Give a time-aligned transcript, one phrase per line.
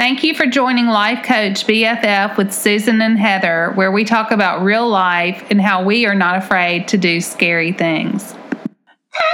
[0.00, 4.62] Thank you for joining Life Coach BFF with Susan and Heather, where we talk about
[4.62, 8.34] real life and how we are not afraid to do scary things.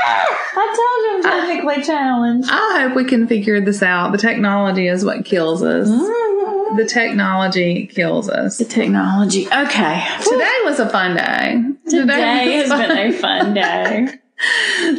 [0.02, 0.24] I
[0.56, 2.48] told you I'm technically challenged.
[2.50, 4.10] I hope we can figure this out.
[4.10, 5.88] The technology is what kills us.
[5.88, 6.76] Mm-hmm.
[6.78, 8.58] The technology kills us.
[8.58, 9.46] The technology.
[9.46, 10.04] Okay.
[10.24, 11.62] Today was a fun day.
[11.88, 14.08] Today was has been a fun day.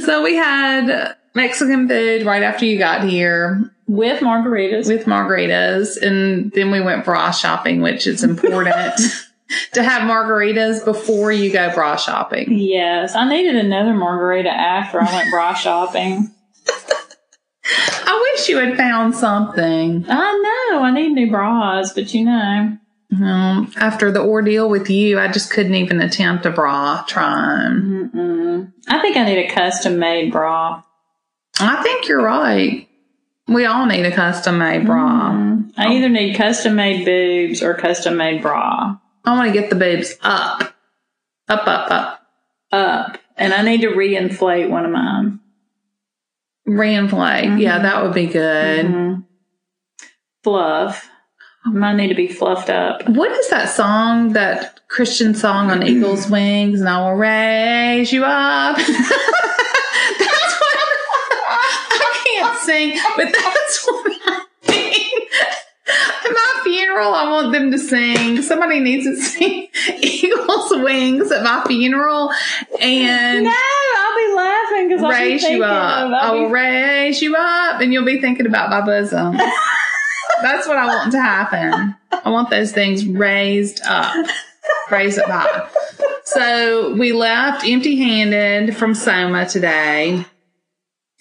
[0.06, 4.88] So we had Mexican food right after you got here With margaritas.
[4.88, 9.00] with margaritas, and then we went bra shopping, which is important
[9.74, 12.47] to have margaritas before you go bra shopping.
[12.58, 13.16] yes.
[13.16, 16.32] I needed another margarita after I went bra shopping.
[17.69, 20.06] I wish you had found something.
[20.10, 20.82] I know.
[20.83, 22.78] I need new bras, but you know.
[23.22, 28.10] Um, after the ordeal with you, I just couldn't even attempt a bra trying.
[28.14, 28.72] Mm-mm.
[28.88, 30.82] I think I need a custom made bra.
[31.60, 32.88] I think you're right.
[33.47, 35.31] We all need a custom made bra.
[35.31, 35.72] Mm.
[35.78, 38.97] I either need custom made boobs or custom made bra.
[39.25, 40.73] I want to get the boobs up,
[41.47, 42.22] up, up, up,
[42.72, 43.17] Up.
[43.38, 45.39] And I need to reinflate one of mine.
[46.67, 47.59] reinflate.
[47.61, 48.85] Yeah, that would be good.
[48.85, 49.23] Mhm.
[50.44, 51.09] Fluff.
[51.66, 53.08] Mine need to be fluffed up.
[53.09, 54.33] What is that song?
[54.33, 58.78] That Christian song on Eagle's Wings, and I will raise you up.
[62.67, 65.31] that's what I can't sing, but that's what I think.
[65.89, 68.41] At my funeral, I want them to sing.
[68.41, 69.67] Somebody needs to sing
[70.01, 72.31] Eagle's Wings at my funeral,
[72.81, 73.51] and No,
[73.97, 76.11] I'll be laughing because I'll be raise thinking you up.
[76.11, 79.38] I I'll will be- raise you up, and you'll be thinking about my bosom.
[80.41, 81.95] That's what I want to happen.
[82.11, 84.27] I want those things raised up,
[84.91, 85.69] raised up high.
[86.25, 90.25] So we left empty handed from Soma today.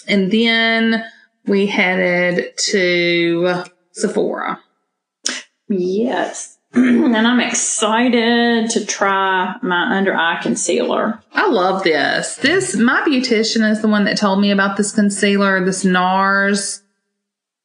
[0.08, 1.04] And then
[1.46, 4.60] we headed to Sephora.
[5.68, 6.58] Yes.
[6.72, 11.20] and I'm excited to try my under eye concealer.
[11.32, 12.36] I love this.
[12.36, 15.64] This, my beautician is the one that told me about this concealer.
[15.64, 16.82] This NARS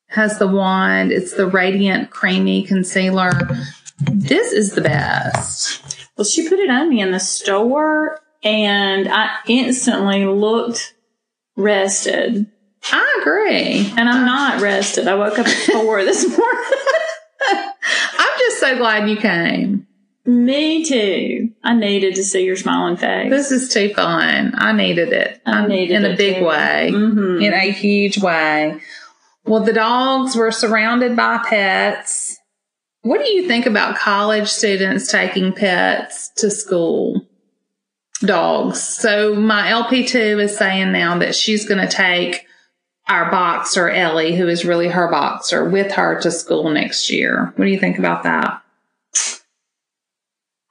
[0.07, 1.11] has the wand.
[1.11, 3.31] It's the Radiant Creamy Concealer.
[4.11, 6.09] This is the best.
[6.15, 10.95] Well, she put it on me in the store and I instantly looked
[11.55, 12.47] rested.
[12.91, 13.91] I agree.
[13.97, 15.07] And I'm not rested.
[15.07, 16.71] I woke up at four this morning.
[17.51, 19.87] I'm just so glad you came.
[20.25, 21.49] Me too.
[21.63, 23.29] I needed to see your smiling face.
[23.31, 24.53] This is too fun.
[24.55, 25.41] I needed it.
[25.45, 26.45] I needed in a big too.
[26.45, 27.43] way, Mhm.
[27.43, 28.79] in a huge way.
[29.45, 32.37] Well, the dogs were surrounded by pets.
[33.01, 37.25] What do you think about college students taking pets to school?
[38.23, 38.79] Dogs.
[38.83, 42.45] So my LP2 is saying now that she's going to take
[43.11, 47.51] our boxer, Ellie, who is really her boxer, with her to school next year.
[47.55, 48.61] What do you think about that?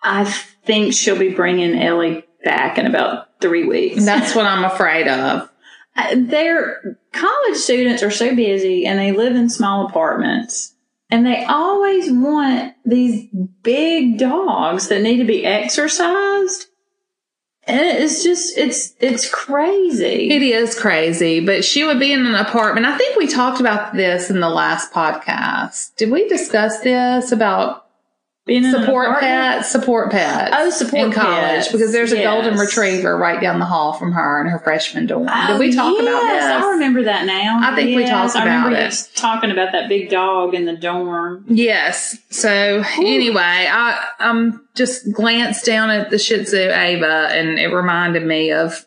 [0.02, 0.24] I
[0.64, 4.04] think she'll be bringing Ellie back in about three weeks.
[4.04, 5.50] That's what I'm afraid of.
[5.94, 10.74] Uh, Their college students are so busy and they live in small apartments
[11.10, 13.26] and they always want these
[13.62, 16.66] big dogs that need to be exercised.
[17.70, 20.30] And it's just, it's, it's crazy.
[20.30, 22.86] It is crazy, but she would be in an apartment.
[22.86, 25.94] I think we talked about this in the last podcast.
[25.96, 27.86] Did we discuss this about
[28.48, 29.70] support pets?
[29.70, 30.54] Support pets.
[30.56, 31.72] Oh, support in college pets.
[31.72, 32.24] because there's a Yes.
[32.24, 35.28] golden retriever right down the hall from her in her freshman dorm.
[35.46, 36.64] Did we talk Oh, about yes, this?
[36.64, 37.60] I remember that now.
[37.62, 39.08] I think we Yes, talked I remember about it.
[39.14, 41.44] talking about that big dog in the dorm.
[41.48, 42.16] Yes.
[42.30, 48.24] So anyway, I um just glanced down at the Shih Tzu Ava, and it reminded
[48.26, 48.84] me of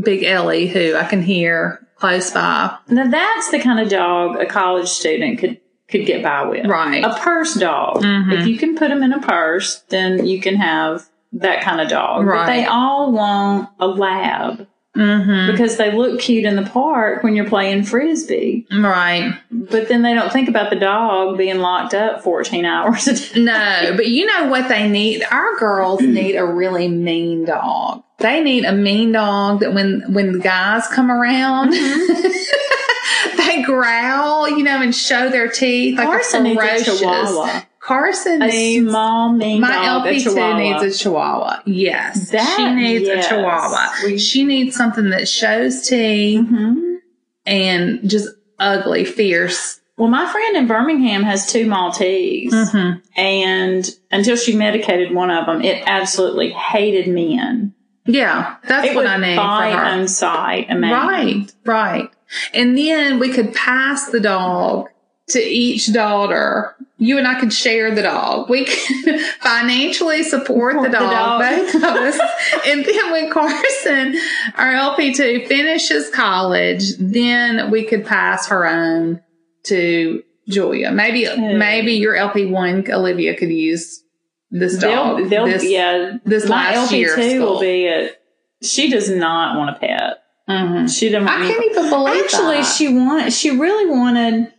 [0.00, 2.76] Big Ellie, who I can hear close by.
[2.88, 6.66] Now that's the kind of dog a college student could could get by with.
[6.66, 7.04] Right.
[7.04, 8.02] A purse dog.
[8.02, 8.32] Mhm.
[8.40, 11.88] If you can put them in a purse, then you can have that kind of
[11.88, 12.24] dog.
[12.24, 12.46] But Right.
[12.46, 15.50] they all want a lab Mm-hmm.
[15.50, 18.64] because they look cute in the park when you're playing frisbee.
[18.72, 19.34] Right.
[19.50, 23.40] But then they don't think about the dog being locked up 14 hours a day.
[23.42, 25.24] No, but you know what they need?
[25.32, 28.04] Our girls need a really mean dog.
[28.18, 31.74] They need a mean dog that when when the guys come around,
[33.36, 37.00] they growl, you know, and show their teeth like Carson a needs a ferocious.
[37.00, 37.60] chihuahua.
[37.80, 40.58] Carson A needs small, mean my dog, a LP2 chihuahua.
[40.58, 41.60] needs a chihuahua.
[41.66, 42.30] Yes.
[42.30, 43.26] That- she needs yes.
[43.26, 43.88] a chihuahua.
[44.06, 46.96] We- she needs something that shows teeth Mhm.
[47.44, 48.28] and just
[48.58, 49.80] ugly, fierce.
[49.98, 52.52] Well, my friend in Birmingham has two Maltese.
[52.54, 52.98] Mm-hmm.
[53.20, 57.74] and until she medicated one of them, it absolutely hated men.
[58.06, 59.40] Yeah, that's It what I need her.
[59.40, 60.74] on sight a.
[60.80, 62.10] Right, right.
[62.52, 64.88] And then we could pass the dog
[65.28, 66.76] to each daughter.
[66.98, 68.48] You and I could share the dog.
[68.48, 68.64] We
[69.04, 71.40] could financially support, Support the the dog, dog.
[71.40, 72.20] both of us.
[72.66, 74.18] and then when Carson,
[74.56, 79.20] our LP2, finishes college, then we could pass her on
[79.64, 80.92] to Julia.
[80.92, 84.02] Maybe, maybe your LP1, Olivia, could use
[84.50, 85.18] this dog.
[85.18, 86.18] They'll, they'll this, yeah.
[86.24, 88.20] this my last year LP2 will be at.
[88.62, 90.23] She does not want a pet.
[90.48, 90.94] Mhm.
[90.94, 91.24] She didn't.
[91.26, 92.64] Want I can't even believe Actually, that.
[92.64, 94.52] she want she really wanted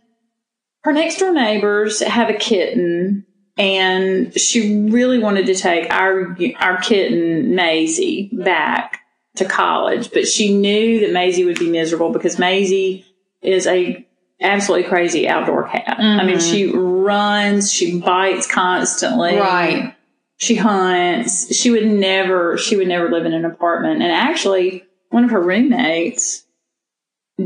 [0.82, 3.24] her next door neighbors have a kitten,
[3.56, 9.00] and she really wanted to take our our kitten Maisie back
[9.36, 13.04] to college, but she knew that Maisie would be miserable because Maisie
[13.42, 14.04] is a
[14.40, 15.96] absolutely crazy outdoor cat.
[15.98, 16.50] I mean, Mhm.
[16.50, 19.94] she runs, she bites constantly, right.
[20.36, 21.54] she hunts.
[21.54, 24.02] She would never, she would never live in an apartment.
[24.02, 24.84] And actually,
[25.16, 26.44] one of her roommates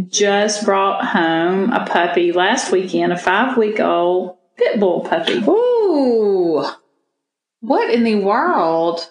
[0.08, 5.34] just brought home a puppy last weekend, a five week old pit bull puppy.
[5.46, 6.64] Ooh.
[7.60, 9.08] What in the world?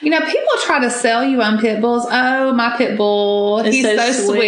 [0.00, 2.06] You know, people try to sell you on pit bulls.
[2.10, 3.58] Oh, my pit bull.
[3.58, 4.38] It's He's so so, sweet.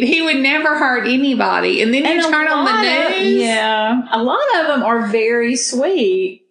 [0.00, 0.04] sweet.
[0.08, 1.82] He would never hurt anybody.
[1.82, 3.42] And then you And a turn on the lot of- news.
[3.42, 6.46] yeah, a lot of them are very sweet,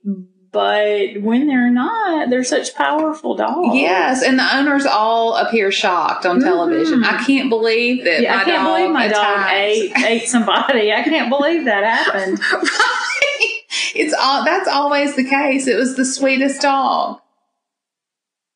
[0.54, 3.76] but when they're not, they're such powerful dogs.
[3.76, 7.02] Yes, and the owners all appear shocked on television.
[7.02, 7.06] Mhm.
[7.06, 10.94] I can't believe that Yeah, my I can't dog believe my dog ate ate somebody.
[10.94, 12.40] I can't believe that happened.
[12.54, 13.50] right.
[13.96, 15.68] It's all that's always the case.
[15.68, 17.20] It was the sweetest dog.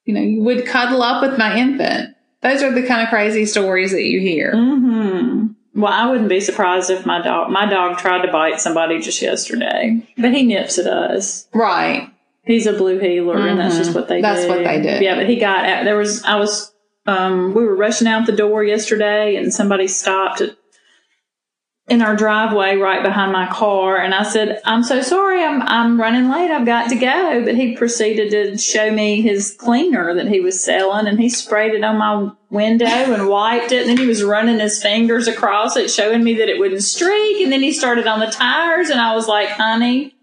[0.05, 2.15] You know, you would cuddle up with my infant.
[2.41, 4.51] Those are the kind of crazy stories that you hear.
[4.53, 4.96] hmm
[5.77, 9.21] Well, I wouldn't be surprised if my dog my dog tried to bite somebody just
[9.21, 11.47] yesterday, but he nips at us.
[11.53, 12.09] Right.
[12.43, 14.47] He's a blue heeler, and that's just what they That's do.
[14.49, 15.03] what they do.
[15.03, 15.83] Yeah, but he got out.
[15.85, 16.73] There was I was
[17.05, 20.57] um we were rushing out the door yesterday, and somebody stopped at,
[21.87, 25.99] in our driveway right behind my car, and I said, "I'm so sorry, I'm I'm
[25.99, 26.51] running late.
[26.51, 30.63] I've got to go." But he proceeded to show me his cleaner that he was
[30.63, 34.23] selling, and he sprayed it on my window and wiped it, and then he was
[34.23, 38.05] running his fingers across it, showing me that it wouldn't streak, and then he started
[38.05, 40.13] on the tires, and I was like, "Honey."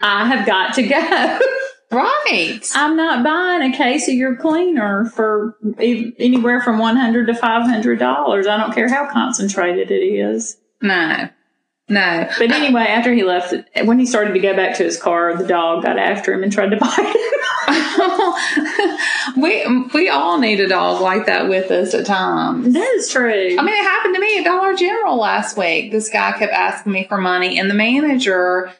[0.00, 1.40] I have got to go.
[1.90, 2.60] Right.
[2.74, 8.46] I'm not buying a case of your cleaner for anywhere from 100 to $500.
[8.46, 10.58] I don't care how concentrated it is.
[10.82, 11.28] No.
[11.90, 12.28] No.
[12.38, 13.54] But anyway, after he left,
[13.84, 16.52] when he started to go back to his car, the dog got after him and
[16.52, 17.14] tried to bite him.
[19.42, 22.74] we we all need a dog like that with us at times.
[22.74, 23.56] that is true.
[23.58, 25.90] I mean, it happened to me at Dollar General last week.
[25.90, 28.70] This guy kept asking me for money, and the manager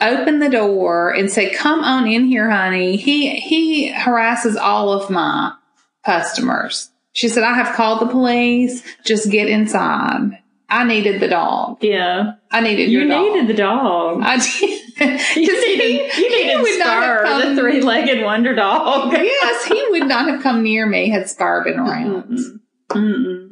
[0.00, 5.08] opened the door and said, "Come on in here, honey." He he harasses all of
[5.08, 5.54] my
[6.04, 6.90] customers.
[7.12, 8.82] She said, "I have called the police.
[9.04, 10.38] Just get inside."
[10.74, 11.78] I needed the dog.
[11.82, 12.32] yeah.
[12.50, 13.20] I needed You dog.
[13.32, 14.20] needed the dog.
[14.22, 14.78] I did.
[15.36, 19.12] You needed, he- you he needed would not have come- the three legged wonder dog.
[19.12, 22.24] yes, he would not have come near me had Spur been around.
[22.24, 22.60] Mm-mm.
[22.90, 23.48] Mm-mm.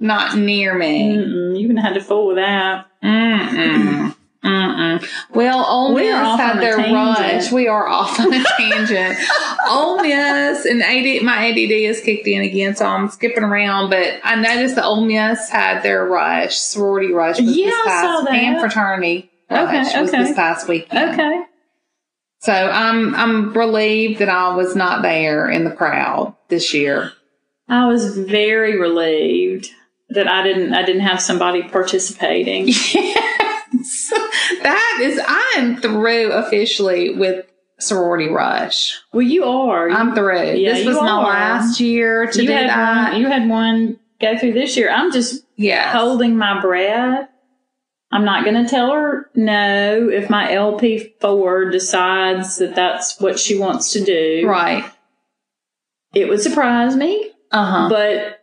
[0.00, 1.16] Not near me.
[1.16, 1.58] Mm-mm.
[1.60, 2.86] You wouldn't have had to fool with that.
[4.44, 5.06] Mm-mm.
[5.30, 7.52] Well, Ole We Miss had their rush.
[7.52, 9.16] We are off on a tangent.
[9.68, 13.90] Ole Miss and AD, my ADD has kicked in again, so I'm skipping around.
[13.90, 18.20] But I noticed that Ole Miss had their rush, sorority rush, was Yeah, past, saw
[18.22, 18.34] that.
[18.34, 20.22] and fraternity rush Okay, was okay.
[20.24, 21.12] this past weekend.
[21.12, 21.42] Okay.
[22.40, 27.12] So I'm I'm relieved that I was not there in the crowd this year.
[27.68, 29.70] I was very relieved
[30.10, 32.66] that I didn't I didn't have somebody participating.
[34.62, 37.46] That is, I am through officially with
[37.80, 38.98] sorority rush.
[39.12, 39.90] Well, you are.
[39.90, 40.54] I'm through.
[40.54, 41.24] Yeah, this was my are.
[41.24, 43.12] last year to you do had that.
[43.12, 43.20] one.
[43.20, 44.90] You had one go through this year.
[44.90, 45.92] I'm just yes.
[45.94, 47.28] holding my breath.
[48.12, 53.58] I'm not going to tell her no if my LP4 decides that that's what she
[53.58, 54.46] wants to do.
[54.46, 54.84] Right.
[56.14, 57.88] It would surprise me, Uh huh.
[57.88, 58.41] but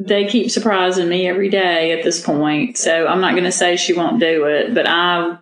[0.00, 2.78] they keep surprising me every day at this point.
[2.78, 5.38] So I'm not going to say she won't do it, but I'm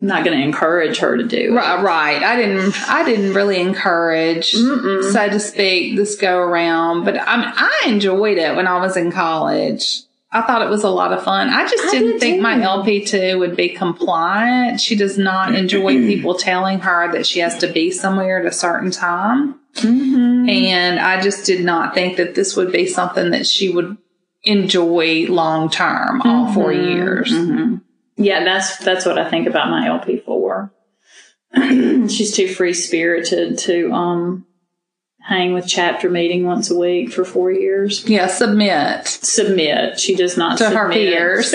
[0.00, 1.54] not going to encourage her to do it.
[1.54, 2.22] Right, right.
[2.22, 2.74] I didn't.
[2.88, 5.10] I didn't really encourage, Mm-mm.
[5.12, 7.04] so to speak, this go around.
[7.04, 10.02] But I mean, I enjoyed it when I was in college.
[10.30, 11.48] I thought it was a lot of fun.
[11.48, 12.60] I just I didn't did think my.
[12.60, 14.80] LP two would be compliant.
[14.80, 18.52] She does not enjoy people telling her that she has to be somewhere at a
[18.52, 19.60] certain time.
[19.76, 20.50] Mhm.
[20.50, 23.96] And I just did not think that this would be something that she would
[24.44, 27.32] enjoy long term, all four years.
[27.32, 27.80] Mhm.
[28.16, 30.70] Yeah, that's that's what I think about my LP4.
[32.10, 34.46] She's too free spirited to um
[35.20, 38.04] hang with chapter meeting once a week for four years.
[38.06, 39.06] Yeah, submit.
[39.06, 39.98] Submit.
[39.98, 40.78] She does not To submit.
[40.78, 41.54] her peers.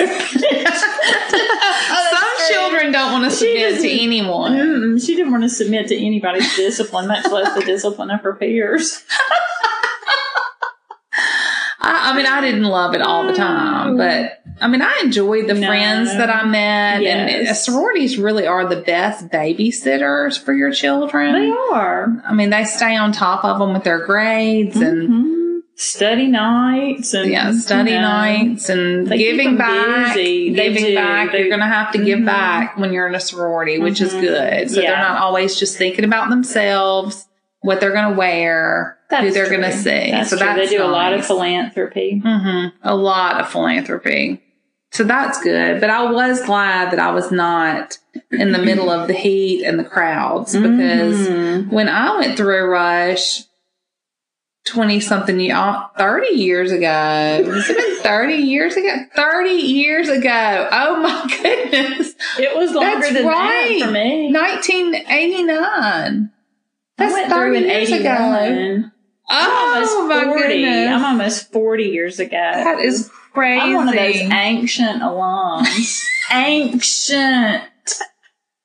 [2.48, 4.98] Children don't want to submit to anyone.
[4.98, 9.04] She didn't want to submit to anybody's discipline, much less the discipline of her peers.
[11.82, 15.48] I, I mean, I didn't love it all the time, but I mean, I enjoyed
[15.48, 15.66] the No.
[15.66, 17.64] friends that I met, and Yes.
[17.64, 21.32] sororities really are the best babysitters for your children.
[21.32, 22.22] They are.
[22.28, 25.29] I mean, they stay on top of them with their grades and Mhm.
[25.82, 30.14] Study nights and yeah, study you know, nights and giving back.
[30.14, 30.52] busy.
[30.52, 30.94] Giving do.
[30.94, 31.32] back.
[31.32, 32.26] They- You're going to have to give Mhm.
[32.26, 34.20] back when you're in a sorority, which is Mhm.
[34.20, 34.70] good.
[34.70, 34.90] So Yeah.
[34.90, 37.26] they're not always just thinking about themselves,
[37.62, 40.10] what they're going to wear, who they're going to see.
[40.10, 40.44] That's so true.
[40.46, 41.26] that's they do a lot of nice.
[41.26, 42.20] philanthropy.
[42.22, 44.42] hmm A lot of philanthropy.
[44.92, 45.80] So that's good.
[45.80, 47.96] But I was glad that I was not
[48.30, 51.70] in the middle of the heat and the crowds because Mhm.
[51.70, 53.44] when I went through a rush
[54.66, 55.56] 20 something years,
[55.96, 58.94] 30 years ago, has it been 30 years ago?
[59.16, 60.68] 30 years ago.
[60.70, 62.14] Oh my goodness.
[62.38, 63.78] it was longer That's than right.
[63.80, 64.30] that for me.
[64.32, 65.58] 1989.
[65.58, 66.28] I
[66.98, 68.00] That's went 30 through years ago.
[68.10, 68.92] '81.
[69.32, 69.50] I'm
[69.82, 70.42] Oh my 40.
[70.42, 70.88] goodness.
[70.92, 72.36] I'm almost 40 years ago.
[72.36, 73.60] that is crazy.
[73.62, 76.02] I'm one of those ancient alums.
[76.32, 77.62] ancient.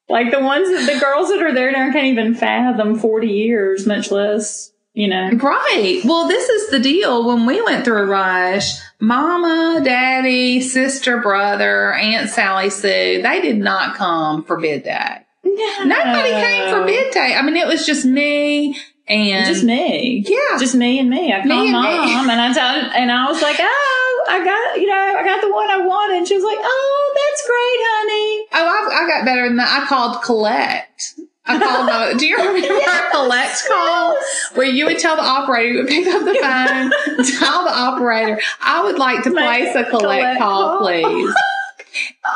[0.09, 3.87] Like the ones that the girls that are there now can't even fathom 40 years,
[3.87, 5.29] much less, you know.
[5.31, 6.01] Right.
[6.03, 7.27] Well, this is the deal.
[7.27, 13.57] When we went through a rush, mama, daddy, sister, brother, Aunt Sally Sue, they did
[13.57, 15.21] not come for bid day.
[15.43, 17.35] Nobody came for bid day.
[17.37, 20.23] I mean, it was just me and Just me.
[20.27, 20.57] Yeah.
[20.57, 21.31] Just me and me.
[21.31, 21.71] I Me called and me.
[22.15, 25.41] mom and I told, and I was like, oh, I got, you know, I got
[25.41, 26.17] the one I wanted.
[26.17, 28.47] And she was like, oh, that's great, honey.
[28.53, 29.83] Oh, I, I got better than that.
[29.83, 31.19] I called collect.
[31.47, 34.17] I called my, do you remember our collect call
[34.55, 38.41] where you would tell the operator, you would pick up the phone, tell the operator,
[38.61, 41.33] I would like to place a a collect collect call, call." please.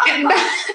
[0.07, 0.73] And that's,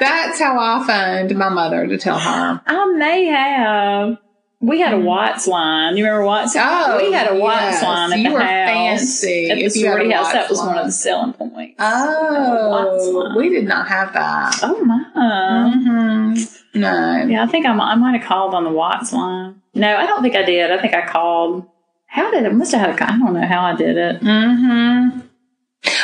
[0.00, 2.60] that's how I phoned my mother to tell her.
[2.66, 4.18] I may have.
[4.62, 5.96] We had a WATS line.
[5.96, 6.54] You remember WATS?
[6.56, 7.82] Oh, we had a WATS yes.
[7.82, 8.46] line at You the house.
[8.46, 10.32] fancy At the if sorority house.
[10.32, 11.74] That was one of the selling points.
[11.80, 13.36] Oh, line.
[13.36, 14.60] we did not have that.
[14.62, 15.02] Oh my.
[15.74, 16.34] hmm
[16.78, 17.24] No.
[17.26, 19.60] Yeah, I think I'm, I might have called on the WATS line.
[19.74, 20.70] No, I don't think I did.
[20.70, 21.66] I think I called.
[22.06, 22.54] How did it?
[22.54, 23.12] Must have had a.
[23.12, 24.18] I don't know how I did it.
[24.22, 25.20] hmm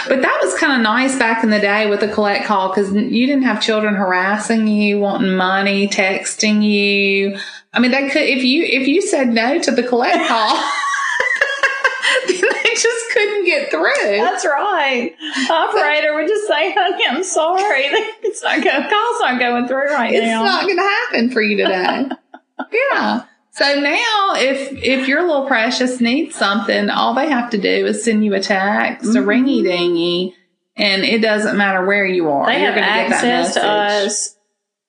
[0.08, 2.92] But that was kind of nice back in the day with the collect call because
[2.92, 7.38] you didn't have children harassing you, wanting money, texting you.
[7.72, 10.56] I mean, they could if you if you said no to the collect call,
[12.26, 14.16] they just couldn't get through.
[14.16, 15.14] That's right.
[15.50, 17.84] Operator would just say, "Honey, I'm sorry.
[18.22, 18.82] It's not going.
[18.82, 22.08] Call's not going through right It's now." not going to happen for you today.
[22.90, 23.22] yeah.
[23.58, 28.04] So now, if if your little precious needs something, all they have to do is
[28.04, 29.28] send you a text, a Mm-hmm.
[29.28, 30.34] ringy dingy,
[30.76, 32.46] and it doesn't matter where you are.
[32.46, 34.36] they You're have gonna get that access to us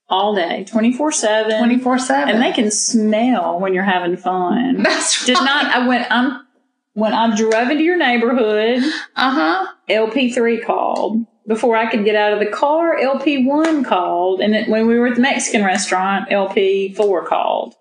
[0.07, 2.29] all day, twenty four seven, 24 7.
[2.35, 4.77] and they can smell when you're having fun.
[4.83, 5.25] That's right.
[5.27, 5.65] Did not.
[5.75, 6.07] I went.
[6.11, 6.45] I'm
[6.93, 8.83] when I drove into your neighborhood.
[9.15, 9.67] Uh huh.
[9.89, 12.97] LP three called before I could get out of the car.
[12.99, 17.73] LP one called, and then when we were at the Mexican restaurant, LP four called.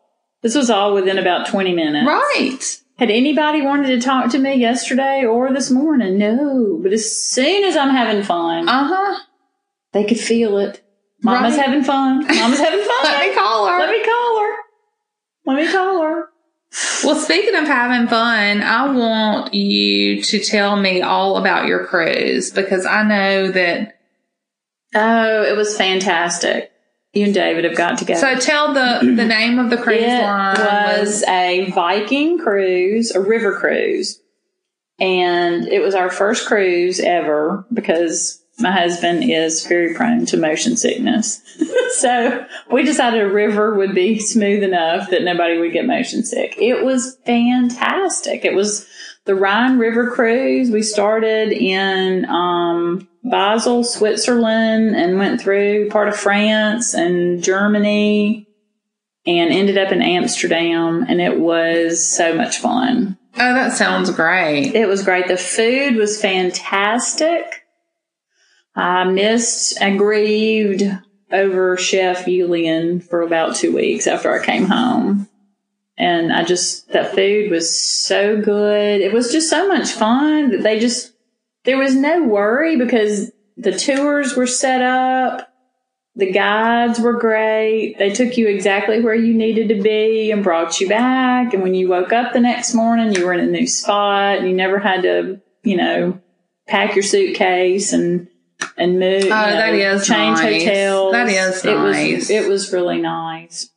[0.43, 2.07] This was all within about twenty minutes.
[2.07, 2.81] Right.
[2.99, 6.19] Had anybody wanted to talk to me yesterday or this morning?
[6.19, 6.79] No.
[6.83, 9.21] But as soon as I'm having fun, Uh huh.
[9.93, 10.83] they could feel it.
[11.23, 11.67] Mama's Right.
[11.67, 12.21] having fun.
[12.27, 13.03] Mama's having fun.
[13.05, 13.79] Let me call her.
[13.79, 14.53] Let me call her.
[15.47, 16.25] Let me call her.
[17.05, 22.51] well, speaking of having fun, I want you to tell me all about your cruise
[22.51, 23.95] because I know that.
[24.95, 26.71] Oh, it was fantastic.
[27.19, 28.21] You and David have got together.
[28.21, 33.21] So tell the the name of the cruise it line was a Viking cruise, a
[33.21, 34.21] river cruise.
[35.01, 40.77] And it was our first cruise ever because my husband is very prone to motion
[40.77, 41.41] sickness.
[41.97, 46.55] so we decided a river would be smooth enough that nobody would get motion sick.
[46.59, 48.45] It was fantastic.
[48.45, 48.89] It was
[49.29, 50.71] the Rhine River cruise.
[50.71, 58.49] We started in um, Basel, Switzerland, and went through part of France and Germany
[59.27, 61.05] and ended up in Amsterdam.
[61.07, 63.19] And it was so much fun.
[63.35, 64.75] Oh, that sounds great.
[64.75, 65.29] It was great.
[65.29, 67.67] The food was fantastic.
[68.75, 70.85] I missed and grieved
[71.31, 75.28] over Chef Julian for about two weeks after I came home.
[75.99, 79.01] And I just, that food was so good.
[79.01, 81.13] It was just so much fun that they just,
[81.65, 85.53] there was no worry because the tours were set up.
[86.15, 87.97] The guides were great.
[87.99, 91.53] They took you exactly where you needed to be and brought you back.
[91.53, 94.39] And when you woke up the next morning, you were in a new spot.
[94.39, 96.21] And you never had to, you know,
[96.67, 98.29] pack your suitcase and
[98.77, 99.25] and move.
[99.25, 100.65] Oh, that is change nice.
[100.65, 101.13] hotels.
[101.13, 101.77] That is it.
[101.77, 103.71] Was, it was really nice.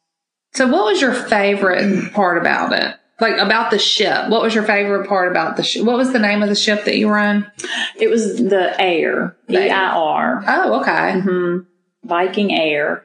[0.54, 2.96] So, what was your favorite part about it?
[3.20, 4.30] Like about the ship.
[4.30, 5.86] What was your favorite part about the ship?
[5.86, 7.50] What was the name of the ship that you were on?
[7.98, 9.36] It was the Eir.
[9.50, 10.44] E I R.
[10.48, 11.20] Oh, okay.
[11.22, 11.58] hmm
[12.04, 13.04] Viking Eir.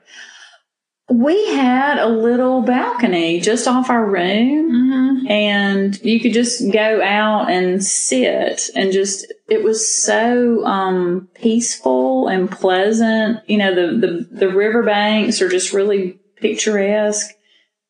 [1.08, 5.26] We had a little balcony just off our room Mm-hmm.
[5.30, 12.26] and you could just go out and sit and just it was so um peaceful
[12.28, 17.34] and pleasant you know the the, the riverbanks are just really picturesque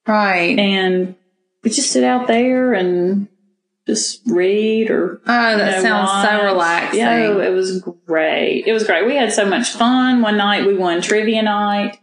[0.07, 0.59] Right.
[0.59, 1.15] and
[1.65, 3.29] we just sit out there and
[3.87, 6.43] just read or Oh, you that know, sounds so watch.
[6.53, 6.99] relaxing.
[7.01, 8.65] Yeah, it was great.
[8.67, 9.07] It was great.
[9.07, 10.23] We had so much fun.
[10.23, 11.99] One night we won trivia night.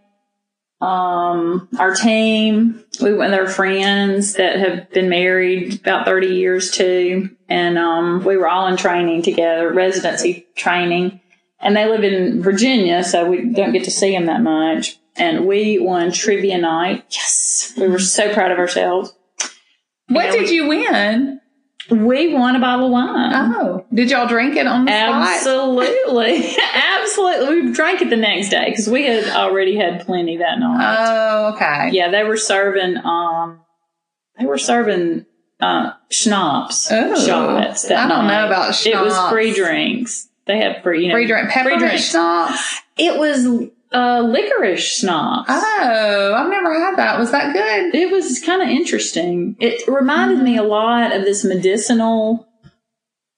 [0.82, 6.72] Um, our team, we went with our friends that have been married about 30 years
[6.72, 7.30] too.
[7.48, 11.22] And, um, we were all in training together, residency training.
[11.62, 14.98] And they live in Virginia, so we don't get to see them that much.
[15.16, 17.06] And we won trivia night.
[17.12, 17.74] Yes.
[17.78, 19.14] We were so proud of ourselves.
[20.08, 21.40] What Yeah, did we- you win?
[21.90, 23.32] We won a bottle of wine.
[23.36, 25.34] Oh, did y'all drink it on the spot?
[25.36, 26.56] Absolutely.
[26.74, 27.62] Absolutely.
[27.68, 31.06] We drank it the next day because we had already had plenty that night.
[31.10, 31.90] Oh, okay.
[31.92, 33.60] yeah, they were serving, um,
[34.40, 35.26] they were serving,
[35.60, 38.42] uh, schnapps Oh, shots that I don't night.
[38.42, 38.86] know about schnapps.
[38.86, 40.30] It was free drinks.
[40.48, 42.10] They had free, you know, Free drink, peppermint drinks.
[42.10, 42.78] schnapps.
[42.98, 43.46] It was,
[43.94, 45.50] uh, licorice schnapps.
[45.50, 47.20] Oh, I've never had that.
[47.20, 47.96] Was that good?
[47.96, 49.56] It was kind of interesting.
[49.60, 52.48] It reminded me a lot of this medicinal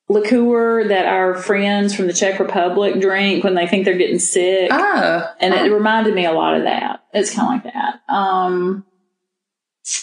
[0.08, 4.70] liqueur that our friends from the Czech Republic drink when they think they're getting sick.
[4.72, 7.04] Oh, and it reminded me a lot of that.
[7.14, 8.14] It's kind of like that.
[8.14, 8.86] Um,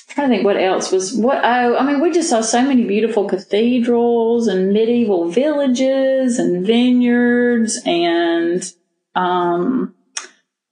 [0.08, 1.38] trying to think what else was what.
[1.44, 7.80] Oh, I mean, we just saw so many beautiful cathedrals and medieval villages and vineyards,
[7.84, 8.62] and
[9.14, 9.94] um,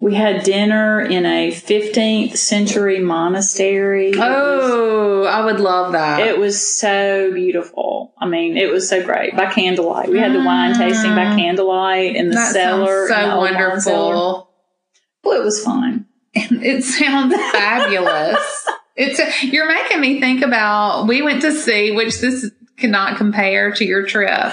[0.01, 4.11] we had dinner in a 15th century monastery.
[4.11, 6.21] It was- oh, I would love that.
[6.27, 8.15] it was so beautiful.
[8.19, 10.09] I mean, it was so great by candlelight.
[10.09, 11.37] We had the wine tasting by Mm.
[11.39, 13.07] candlelight in the that cellar.
[13.09, 13.37] so cellar.
[13.39, 14.51] wonderful.
[15.23, 16.07] Well, it was fun.
[16.35, 18.39] And it sounds fabulous.
[18.97, 23.85] It's you're making me think about we went to see which this cannot compare to
[23.85, 24.53] your trip.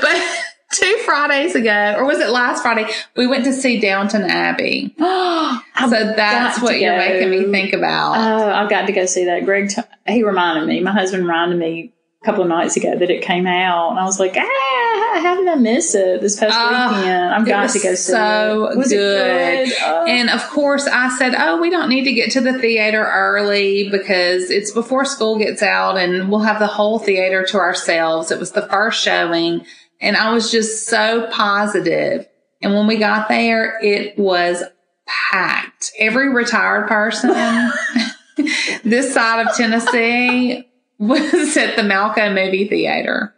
[0.00, 0.41] but
[0.72, 4.94] two Fridays ago, or was it last Friday, we went to see Downton Abbey.
[4.98, 8.14] so that's what you're making me think about.
[8.16, 9.44] Oh, I've got to go see that.
[9.44, 10.80] Greg, t- he reminded me.
[10.80, 14.04] My husband reminded me a couple of nights ago that it came out, and I
[14.04, 17.34] was like, ah, how did I miss it this past Ah, weekend?
[17.34, 18.78] I've got to go see so it.
[18.78, 18.98] Was good.
[18.98, 19.76] it good?
[19.82, 20.06] Oh.
[20.06, 23.88] And of course, I said, Oh, we don't need to get to the theater early
[23.90, 28.30] because it's before school gets out and we'll have the whole theater to ourselves.
[28.30, 29.66] It was the first showing.
[30.02, 32.28] And I was just so positive.
[32.60, 34.62] And when we got there, it was
[35.06, 35.92] packed.
[35.98, 37.30] Every retired person
[38.84, 43.34] this side of Tennessee was at the Malco movie theater.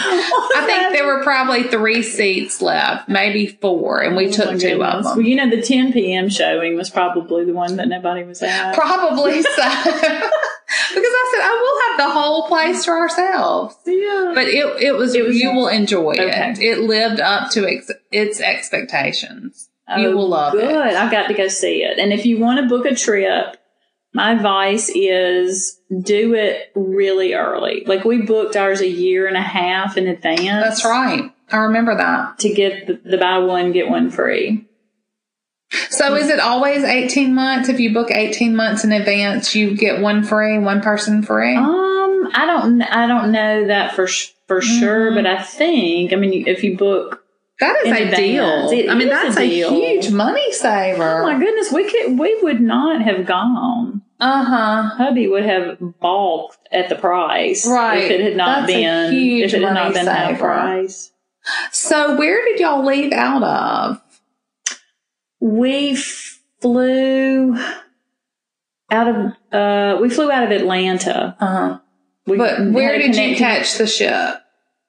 [0.00, 4.82] I think there were probably three seats left, maybe four, and we Oh took two
[4.82, 5.16] of them.
[5.16, 6.28] Well, you know, the 10 p.m.
[6.28, 8.74] showing was probably the one that nobody was at.
[8.74, 9.50] Probably so.
[9.52, 11.58] because I said, oh,
[11.98, 13.76] we'll have the whole place to ourselves.
[13.86, 14.32] yeah.
[14.34, 16.52] But it, it was, It was- you will enjoy Okay.
[16.52, 16.58] it.
[16.58, 19.68] It lived up to ex- its expectations.
[19.96, 20.64] you Oh, will love good.
[20.64, 20.68] it.
[20.68, 20.94] Good.
[20.94, 21.98] I've got to go see it.
[21.98, 23.56] And if you want to book a trip,
[24.18, 27.84] my advice is do it really early.
[27.86, 30.42] Like we booked ours a year and a half in advance.
[30.42, 31.32] That's right.
[31.50, 32.38] I remember that.
[32.40, 34.66] To get the, the buy one, get one free.
[35.90, 37.68] So is it always 18 months?
[37.68, 41.54] If you book 18 months in advance, you get one free, one person free?
[41.56, 44.06] Um, I don't, I don't know that for
[44.46, 45.14] for sure, Mhm.
[45.14, 47.22] but I think, I mean, if you book,
[47.60, 48.16] that is a advance.
[48.16, 48.70] deal.
[48.70, 51.20] It I mean, that's a a, huge money saver.
[51.22, 53.97] oh my goodness, we could, we would not have gone.
[54.20, 54.82] Uh huh.
[54.96, 58.02] hubby would have balked at the price Right.
[58.04, 60.38] if it had not That's been if it had not been saver.
[60.38, 61.12] price.
[61.72, 64.00] So where did y'all leave out of?
[65.40, 67.56] We flew
[68.90, 71.36] out of uh we flew out of Atlanta.
[71.40, 71.78] Uh huh.
[72.26, 74.42] We But where did you catch the ship?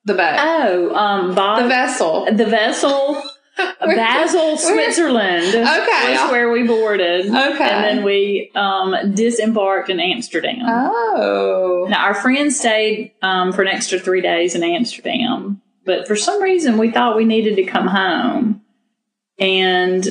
[0.05, 0.37] The boat?
[0.39, 2.25] Oh, um, Bob, the vessel.
[2.25, 3.21] the vessel,
[3.81, 5.55] Basel, Switzerland.
[5.69, 6.13] Okay.
[6.13, 7.27] was where we boarded.
[7.27, 7.35] Okay.
[7.35, 10.59] and then we um disembarked in Amsterdam.
[10.65, 11.87] Oh.
[11.89, 16.41] Now, our friends stayed um, for an extra three days in Amsterdam, but for some
[16.41, 18.61] reason we thought we needed to come home.
[19.37, 20.07] And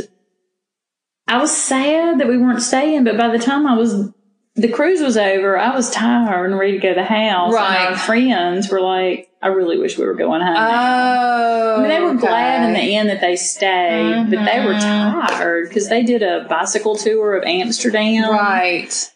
[1.27, 4.11] I was sad that we weren't staying, but by the time I was,
[4.59, 7.55] the cruise was over, I was tired and ready to go to the house.
[7.55, 7.77] Right.
[7.87, 10.55] And our friends were like, I really wish we were going home.
[10.55, 11.75] now." Oh.
[11.77, 15.29] I mean, they were glad in the end that they stayed, but they were Mhm.
[15.29, 19.11] tired because they did a bicycle tour of Amsterdam Right.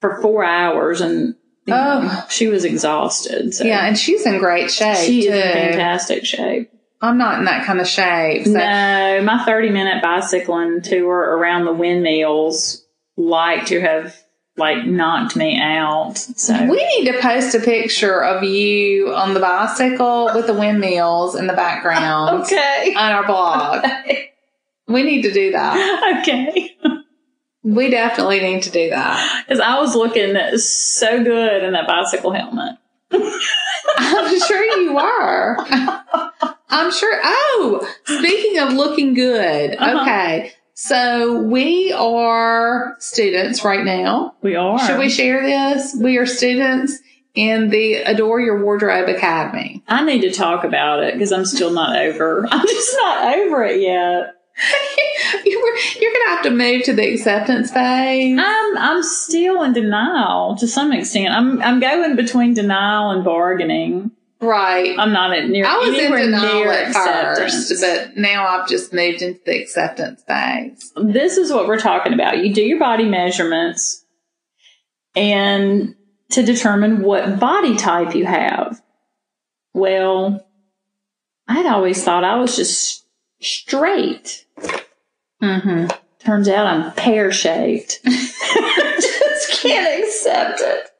[0.00, 1.34] for four hours, and
[1.66, 2.26] you know, Oh.
[2.28, 3.54] she was exhausted.
[3.54, 4.96] So Yeah, and she's in great shape.
[4.96, 5.28] she too.
[5.32, 6.70] is in fantastic shape.
[7.02, 8.44] I'm not in that kind of shape.
[8.46, 8.52] So.
[8.52, 12.82] No, my 30 minute bicycling tour around the windmills
[13.16, 14.14] like to have
[14.56, 16.16] like knocked me out.
[16.16, 21.34] So We need to post a picture of you on the bicycle with the windmills
[21.34, 22.94] in the background okay.
[22.96, 23.84] on our blog.
[24.86, 26.20] We need to do that.
[26.20, 26.76] okay.
[27.62, 29.44] We definitely need to do that.
[29.46, 32.76] Because I was looking so good in that bicycle helmet.
[33.10, 35.56] I'm sure you were.
[36.68, 37.18] I'm sure.
[37.24, 39.74] Oh, speaking of looking good.
[39.78, 40.02] Uh-huh.
[40.02, 40.52] Okay.
[40.74, 44.34] So we are students right now.
[44.42, 44.78] We are.
[44.80, 45.96] Should we share this?
[45.98, 46.98] We are students
[47.34, 49.84] in the Adore Your Wardrobe Academy.
[49.86, 52.46] I need to talk about it because I'm still not over.
[52.50, 54.34] I'm just not over it yet.
[55.44, 58.36] you were, you're going to have to move to the acceptance phase.
[58.38, 61.32] I'm I'm still in denial to some extent.
[61.32, 64.10] I'm I'm going between denial and bargaining.
[64.44, 64.98] Right.
[64.98, 67.68] I'm not at near I was in denial at acceptance.
[67.68, 70.92] first, but now I've just moved into the acceptance phase.
[70.96, 72.44] this is what we're talking about.
[72.44, 74.04] You do your body measurements
[75.16, 75.94] and
[76.30, 78.82] to determine what body type you have.
[79.72, 80.46] Well,
[81.48, 83.04] I'd always thought I was just
[83.40, 84.46] straight.
[85.42, 85.86] Mm-hmm.
[86.20, 88.00] Turns out I'm pear shaped.
[88.04, 90.90] just can't accept it.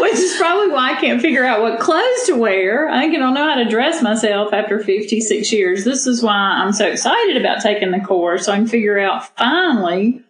[0.00, 2.88] Which is probably why I can't figure out what clothes to wear.
[2.88, 5.84] I don't know how to dress myself after 56 years.
[5.84, 8.46] This is why I'm so excited about taking the course.
[8.46, 10.22] So I can figure out finally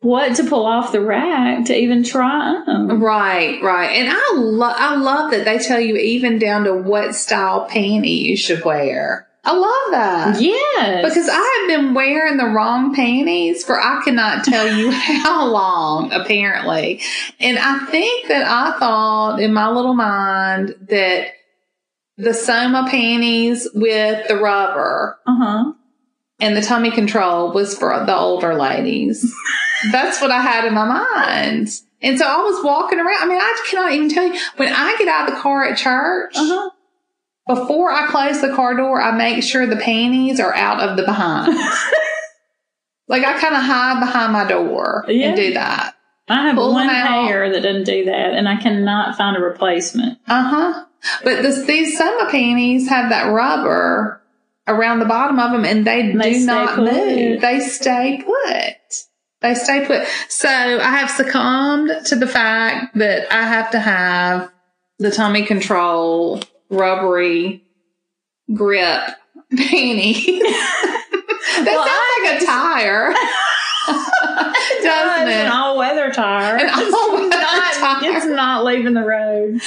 [0.00, 3.00] what to pull off the rack to even try on.
[3.00, 3.90] Right, right.
[3.90, 8.22] And I love I love that they tell you even down to what style panty
[8.22, 9.26] you should wear.
[9.46, 10.40] I love that.
[10.40, 11.04] Yes.
[11.04, 16.12] Because I have been wearing the wrong panties for I cannot tell you how long,
[16.12, 17.02] apparently.
[17.40, 21.28] And I think that I thought in my little mind that
[22.16, 25.72] the Soma panties with the rubber uh huh.
[26.40, 29.34] and the tummy control was for the older ladies.
[29.92, 31.68] That's what I had in my mind.
[32.00, 33.22] And so I was walking around.
[33.22, 35.76] I mean, I cannot even tell you when I get out of the car at
[35.76, 36.70] church, Uh huh.
[37.46, 41.02] Before I close the car door, I make sure the panties are out of the
[41.04, 41.54] behind.
[43.08, 45.28] like I kind of hide behind my door Yeah.
[45.28, 45.94] and do that.
[46.28, 50.18] I have Pull one pair that doesn't do that, and I cannot find a replacement.
[50.26, 50.84] Uh huh.
[51.22, 54.22] But this, these Soma panties have that rubber
[54.66, 56.84] around the bottom of them, and they, They do not put.
[56.94, 57.42] move.
[57.42, 58.94] They stay put.
[59.42, 60.06] They stay put.
[60.30, 64.50] So I have succumbed to the fact that I have to have
[64.98, 67.64] the tummy control rubbery
[68.52, 69.00] grip
[69.54, 70.38] panty.
[70.40, 73.14] that Well, sounds like a tire.
[74.82, 75.46] Doesn't It's it?
[75.46, 76.56] an all weather tire.
[76.56, 78.16] An It's all-weather not- tire.
[78.16, 79.60] It's not leaving the road.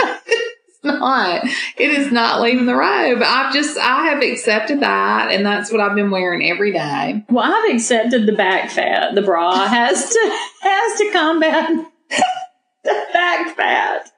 [0.00, 1.44] It's not.
[1.76, 3.18] It is not leaving the road.
[3.18, 7.24] But I've just I have accepted that and that's what I've been wearing every day.
[7.28, 9.14] Well, I've accepted the back fat.
[9.14, 11.70] The bra has to has to combat
[12.84, 14.12] the back fat.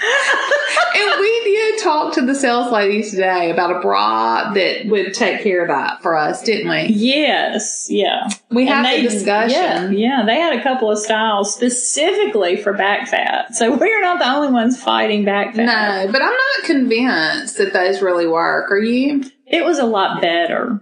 [0.00, 5.42] And we did talk to the sales lady today about a bra that would take
[5.42, 6.86] care of that for us, didn't we?
[6.94, 8.28] Yes, yeah.
[8.50, 9.50] We had a discussion.
[9.52, 13.54] Yeah, yeah, they had a couple of styles specifically for back fat.
[13.54, 15.64] So we're not the only ones fighting back fat.
[16.06, 18.70] No, but I'm not convinced that those really work.
[18.70, 19.24] Are you?
[19.46, 20.80] It was a lot better.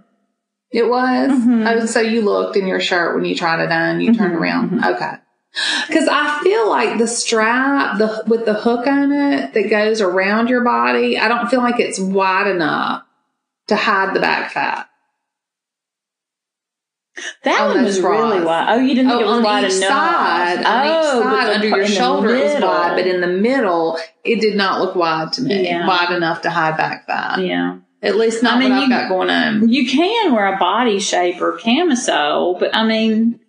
[0.71, 1.29] It was.
[1.31, 1.65] Mhm.
[1.81, 4.01] Oh, so you looked in your shirt when you tried it on.
[4.01, 4.83] You turned Mhm, around.
[4.85, 5.11] Okay.
[5.87, 10.49] Because I feel like the strap, the with the hook on it that goes around
[10.49, 13.03] your body, I don't feel like it's wide enough
[13.67, 14.87] to hide the back fat.
[17.43, 18.67] That On one was really wide.
[18.69, 19.73] Oh, you didn't think Oh, it was wide enough.
[19.73, 23.97] side, on oh, each side under your shoulder it was wide, but in the middle,
[24.23, 25.63] it did not look wide to me.
[25.65, 25.87] Yeah.
[25.87, 27.39] Wide enough to hide back fat.
[27.39, 27.77] yeah.
[28.03, 29.67] At least not I mean, what I've you- got going on.
[29.69, 33.39] You can wear a body shape or camisole, but I mean,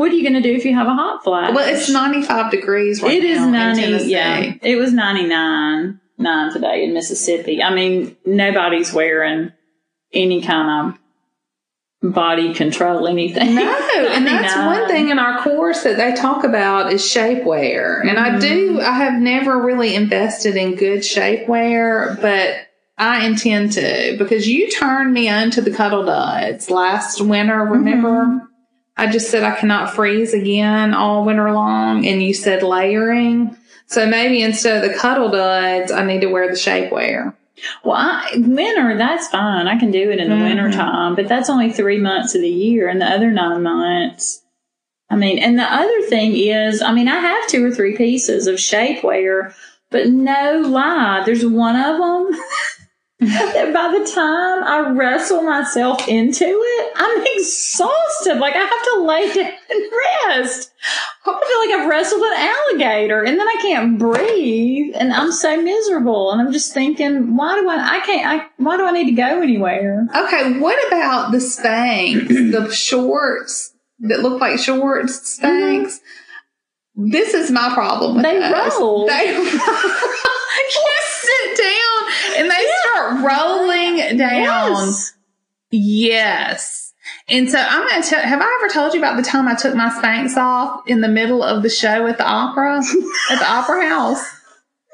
[0.00, 1.54] what are you going to do if you have a hot flash?
[1.54, 4.04] Well, it's 95 degrees right It is now in 90.
[4.06, 7.62] Yeah, it was 99 nine today in Mississippi.
[7.62, 9.52] I mean, nobody's wearing
[10.12, 10.94] any kind
[12.02, 13.54] of body control anything.
[13.54, 13.62] No,
[13.96, 18.00] and that's one thing in our course that they talk about is shapewear.
[18.08, 18.40] And I Mm-hmm.
[18.40, 24.70] do, I have never really invested in good shapewear, but I intend to because you
[24.70, 27.64] turned me onto the Cuddl Duds last winter.
[27.64, 28.46] Remember,
[29.00, 33.56] I just said I cannot freeze again all winter long, and you said layering.
[33.86, 37.34] So maybe instead of the Cuddl Duds, I need to wear the shapewear.
[37.82, 39.68] Well, I, winter, that's fine.
[39.68, 40.48] I can do it in the Mhm.
[40.48, 44.42] winter time, but that's only three months of the year, and the other nine months.
[45.08, 48.46] I mean, and the other thing is, I mean, I have two or three pieces
[48.46, 49.54] of shapewear,
[49.90, 52.38] but no lie, there's one of them
[53.20, 58.38] that by the time I wrestle myself into it, I'm exhausted.
[58.38, 59.92] Like I have to lay down and
[60.26, 60.72] rest.
[61.26, 65.60] I feel like I've wrestled an alligator and then I can't breathe and I'm so
[65.60, 66.32] miserable.
[66.32, 69.12] And I'm just thinking, why do I, I can't, I, why do I need to
[69.12, 70.06] go anywhere?
[70.16, 75.84] Okay, what about the Spanx, the shorts that look like shorts, Spanx?
[75.84, 76.06] Mm-hmm.
[76.94, 78.78] This is my problem with They those.
[78.78, 79.06] roll.
[79.08, 79.36] They
[80.72, 84.42] you sit down and they start rolling down.
[84.42, 85.12] Yes.
[85.70, 86.92] Yes.
[87.28, 89.54] And so I'm going to tell, have I ever told you about the time I
[89.54, 92.78] took my Spanx off in the middle of the show at the opera,
[93.30, 94.22] at the opera house?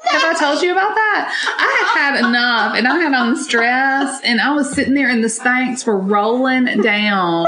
[0.05, 1.55] Have I told you about that?
[1.59, 5.09] I had had enough and I had on this dress and I was sitting there
[5.09, 7.45] and the Spanx were rolling down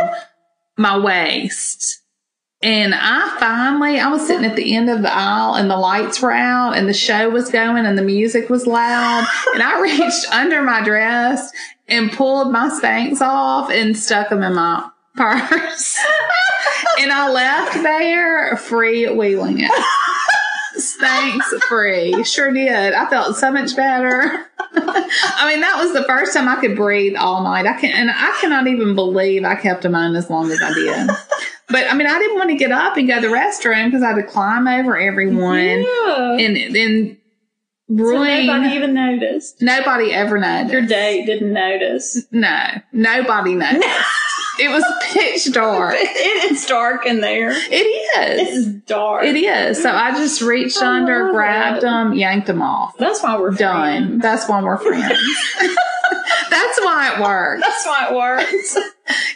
[0.77, 2.01] my waist.
[2.61, 6.21] And I finally, I was sitting at the end of the aisle and the lights
[6.21, 9.25] were out and the show was going and the music was loud.
[9.53, 11.51] And I reached under my dress
[11.87, 15.97] and pulled my Spanx off and stuck them in my purse.
[16.99, 19.71] and I left there free wheeling it.
[20.77, 22.23] Spanx free.
[22.23, 22.93] Sure did.
[22.93, 24.47] I felt so much better.
[24.59, 27.65] I mean, that was the first time I could breathe all night.
[27.65, 30.73] I can, and I cannot even believe I kept them on as long as I
[30.73, 31.09] did.
[31.71, 34.01] But I mean, I didn't want to get up and go to the restroom because
[34.03, 36.38] I had to climb over everyone Yeah.
[36.39, 37.17] and then
[37.88, 39.62] So nobody even noticed.
[39.62, 40.73] nobody ever noticed.
[40.73, 42.25] Your date didn't notice.
[42.32, 42.60] No,
[42.91, 43.88] nobody noticed.
[44.60, 45.95] it was pitch dark.
[45.97, 47.51] it is dark in there.
[47.51, 48.58] It It is.
[48.67, 49.25] is dark.
[49.25, 49.82] It is.
[49.82, 51.82] So I just reached I under, grabbed it.
[51.82, 52.97] them, yanked them off.
[52.97, 54.08] That's why we're Done.
[54.08, 54.21] friends.
[54.23, 55.19] That's why we're friends.
[56.49, 57.62] That's why it works.
[57.63, 58.77] That's why it works.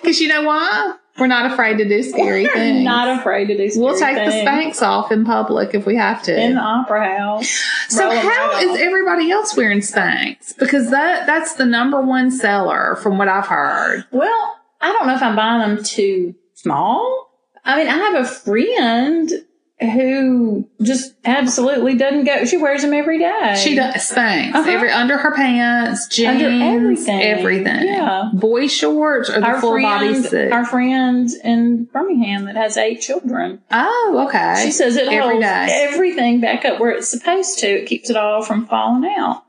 [0.02, 0.96] Because you know why?
[1.18, 2.84] We're not afraid to do scary We're things.
[2.84, 6.24] not afraid to do scary we'll take the Spanx off in public if we have
[6.24, 6.36] to.
[6.36, 7.48] in the opera house.
[7.90, 10.58] So how is everybody else wearing Spanx?
[10.58, 14.06] Because that that's the number one seller from what I've heard.
[14.12, 17.30] Well, I don't know if I'm buying them too small.
[17.64, 19.30] I mean, I have a friend
[19.80, 22.46] who just absolutely doesn't go.
[22.46, 23.60] She wears them every day.
[23.62, 24.70] She does Spanx Uh-huh.
[24.70, 27.22] every under her pants, jeans, Under everything.
[27.22, 27.88] everything.
[27.88, 28.30] Yeah.
[28.34, 30.52] Boy shorts or the Our full body friend, suit.
[30.54, 33.62] our friend in Birmingham that has eight children.
[33.72, 34.62] oh, okay.
[34.64, 35.88] She says it Every holds day.
[35.92, 37.68] everything back up where it's supposed to.
[37.68, 39.44] It keeps it all from falling out.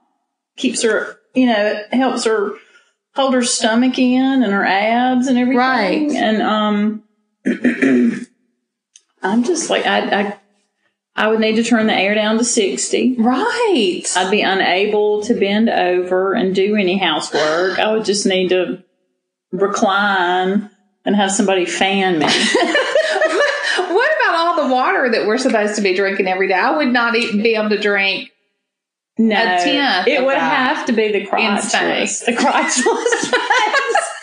[0.56, 2.52] Keeps her, you know, it helps her
[3.14, 5.58] hold her stomach in and her abs and everything.
[5.58, 6.10] Right.
[6.10, 7.02] And um,
[9.24, 10.38] I'm just like I, I,
[11.16, 13.16] I would need to turn the air down to sixty.
[13.18, 14.02] right.
[14.16, 17.78] I'd be unable to bend over and do any housework.
[17.78, 18.84] I would just need to
[19.52, 20.70] recline
[21.04, 22.26] and have somebody fan me.
[23.76, 26.54] what about all the water that we're supposed to be drinking every day?
[26.54, 28.30] I would not even be able to drink.
[29.16, 33.30] No, A tenth it would that have to be the crotchless, the crotchless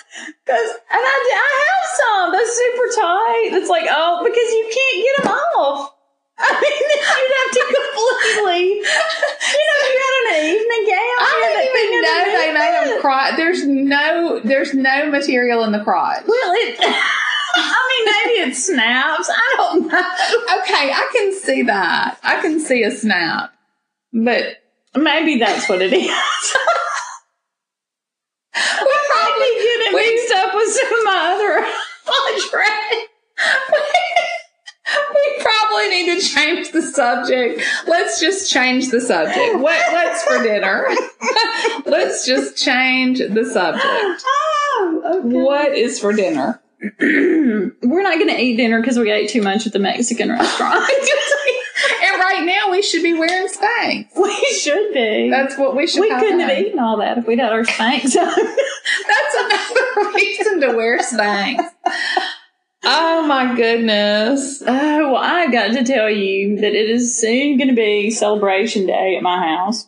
[0.46, 3.50] Because and I, I have some that's super tight.
[3.58, 5.94] It's like oh, because you can't get them off.
[6.42, 8.82] I mean, you'd have to completely.
[8.82, 11.18] You know, if you had an evening gown.
[11.20, 13.36] I you had that didn't even know they made them crotch.
[13.38, 16.24] There's no, there's no material in the crotch.
[16.26, 16.78] Well, it.
[17.54, 19.30] I mean, maybe it snaps.
[19.30, 19.98] I don't know.
[19.98, 22.18] Okay, I can see that.
[22.24, 23.54] I can see a snap,
[24.14, 24.62] but
[24.96, 26.02] Maybe that's what it is.
[26.04, 26.10] we
[28.54, 31.66] Probably get mixed up with some of my other
[32.08, 33.08] lingerie.
[35.14, 37.62] we probably need to change the subject.
[37.88, 39.60] Let's just change the subject.
[39.60, 40.88] What, what's for dinner?
[41.86, 44.26] Let's just change the subject.
[44.74, 45.38] Oh, okay.
[45.38, 46.62] What is for dinner?
[47.00, 50.90] We're not going to eat dinner because we ate too much at the Mexican restaurant.
[52.42, 54.08] Right now we should be wearing Spanx.
[54.16, 55.30] we should be.
[55.30, 58.16] That's what we should we couldn't have eaten all that if we'd had our Spanx
[58.16, 58.36] on.
[59.08, 61.64] That's another reason to wear Spanx.
[62.84, 64.64] Oh my goodness.
[64.66, 68.88] oh, well, I've got to tell you that it is soon going to be celebration
[68.88, 69.86] day at my house.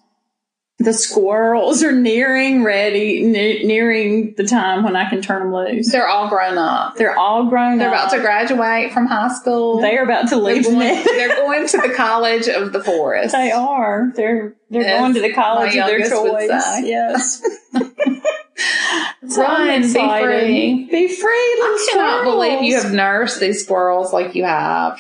[0.83, 5.91] The squirrels are nearing ready, ne- nearing the time when I can turn them loose.
[5.91, 6.95] They're all grown up.
[6.95, 8.07] They're all grown They're up.
[8.07, 9.81] about to graduate from high school.
[9.81, 13.33] They are about to they're, leave going, they're going to the college of the forest.
[13.33, 14.11] They are.
[14.15, 16.49] They're they're going to the college of their choice.
[16.83, 17.41] Yes.
[19.27, 20.87] So Run, be free.
[20.91, 22.35] Be free, I cannot squirrels.
[22.35, 24.99] believe you have nursed these squirrels like you have.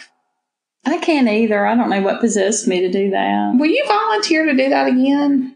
[0.85, 1.65] I can't either.
[1.65, 3.53] I don't know what possessed me to do that.
[3.55, 5.52] Will you volunteer to do that again?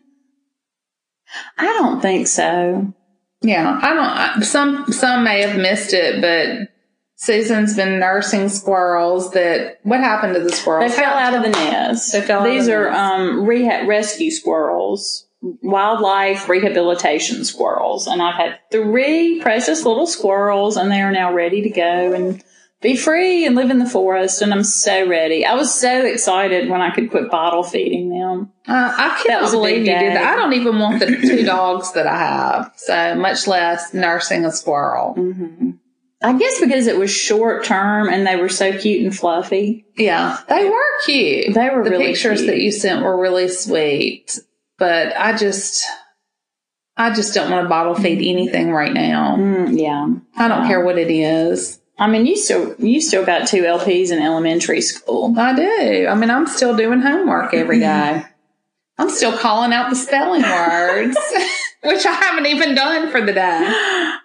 [1.58, 2.94] I don't think so.
[3.42, 4.00] Yeah, I don't.
[4.00, 6.70] I- Some some may have missed it, but
[7.16, 9.32] Susan's been nursing squirrels.
[9.32, 10.92] That what happened to the squirrels?
[10.92, 12.12] They fell out of the nest.
[12.12, 13.00] They fell out These of the are nest.
[13.00, 15.28] um, rehab rescue squirrels,
[15.62, 21.62] wildlife rehabilitation squirrels, and I've had three precious little squirrels, and they are now ready
[21.62, 22.44] to go and
[22.82, 24.42] be free and live in the forest.
[24.42, 25.46] And I'm so ready.
[25.46, 28.52] I was so excited when I could quit bottle feeding them.
[28.68, 30.34] Uh, I cannot believe you did that.
[30.34, 34.52] I don't even want the two dogs that I have, so much less nursing a
[34.52, 35.14] squirrel.
[35.14, 35.72] hmm
[36.20, 39.86] I guess because it was short term and they were so cute and fluffy.
[39.96, 41.54] Yeah, they were cute.
[41.54, 42.48] They were the really pictures cute.
[42.52, 44.40] that you sent were really sweet,
[44.80, 45.86] but I just,
[46.98, 49.36] I just don't want to bottle feed anything right now.
[49.38, 50.08] Mm, yeah.
[50.36, 50.68] I don't Yeah.
[50.68, 51.77] care what it is.
[52.00, 55.34] I mean, you still you still got two LPs in elementary school.
[55.38, 56.08] I do.
[56.08, 58.24] I mean, I'm still doing homework every day.
[59.00, 61.18] I'm still calling out the spelling words,
[61.84, 64.24] which I haven't even done for the day.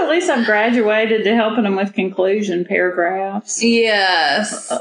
[0.00, 3.62] At least I've graduated to helping them with conclusion paragraphs.
[3.62, 4.72] Yes.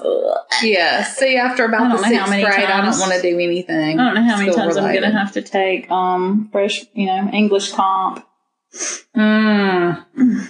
[0.62, 1.18] Yes.
[1.18, 4.00] See, after about the sixth grade, I don't want to do anything.
[4.00, 7.06] I don't know how many times I'm going to have to take um fresh, you
[7.06, 8.26] know, English comp.
[9.16, 10.50] Mm.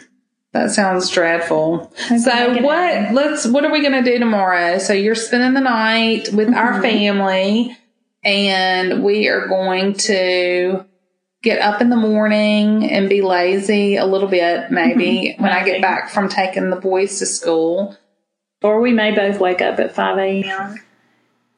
[0.54, 1.92] That sounds dreadful.
[2.10, 2.78] Maybe So what?
[2.78, 3.16] happen.
[3.16, 3.46] Let's.
[3.48, 4.78] What are we going to do tomorrow?
[4.78, 6.82] So you're spending the night with our Mhm.
[6.82, 7.78] family,
[8.24, 10.86] and we are going to
[11.42, 15.82] get up in the morning and be lazy a little bit, maybe when I get
[15.82, 17.98] back from taking the boys to school.
[18.62, 20.80] Or we may both wake up at 5 a.m.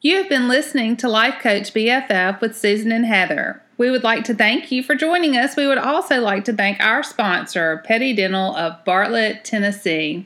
[0.01, 3.61] You have been listening to Life Coach BFF with Susan and Heather.
[3.77, 5.57] We would like to thank you for joining us.
[5.57, 10.25] We would also like to thank our sponsor, Petty Dental of Bartlett, Tennessee.